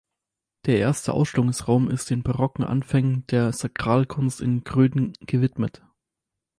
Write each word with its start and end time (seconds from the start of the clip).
Der 0.65 0.79
erste 0.79 1.13
Ausstellungsraum 1.13 1.87
ist 1.91 2.09
den 2.09 2.23
barocken 2.23 2.65
Anfängen 2.65 3.23
der 3.27 3.53
Sakralkunst 3.53 4.41
in 4.41 4.63
Gröden 4.63 5.13
gewidmet. 5.27 5.83